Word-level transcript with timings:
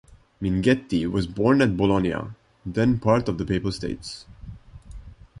Minghetti 0.41 1.05
was 1.05 1.27
born 1.27 1.61
at 1.61 1.77
Bologna, 1.77 2.15
then 2.65 2.97
part 2.97 3.29
of 3.29 3.37
the 3.37 3.45
Papal 3.45 3.71
States. 3.71 4.25